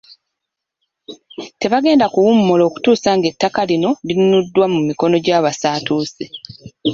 [1.59, 6.25] Tebagenda kuwummula okutuusa ng'ettaka lino linunuddwa mu mikono gy'abasatuusi.